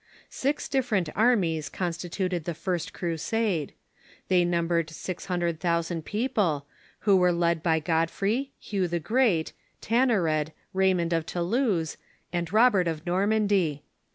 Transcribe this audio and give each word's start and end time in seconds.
Six 0.31 0.67
different 0.67 1.09
armies 1.15 1.69
constituted 1.69 2.45
the 2.45 2.55
first 2.55 2.91
Crusade. 2.91 3.73
They 4.29 4.43
numbered 4.43 4.89
six 4.89 5.25
hundred 5.27 5.59
thousand 5.59 6.05
people, 6.05 6.65
who 7.01 7.17
were 7.17 7.31
led 7.31 7.61
by 7.61 7.81
God 7.81 8.09
frey, 8.09 8.49
Hugh 8.59 8.87
the 8.87 8.99
Great, 8.99 9.53
Tancred, 9.79 10.53
Raymond 10.73 11.13
of 11.13 11.27
Toulouse, 11.27 11.97
and 12.33 12.51
Robert 12.51 12.87
of 12.87 13.05
Normandy. 13.05 13.83